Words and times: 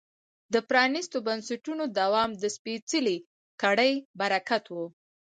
د 0.53 0.55
پرانیستو 0.69 1.17
بنسټونو 1.27 1.83
دوام 1.99 2.29
د 2.41 2.43
سپېڅلې 2.55 3.17
کړۍ 3.61 3.93
برکت 4.19 4.63
و. 4.75 4.77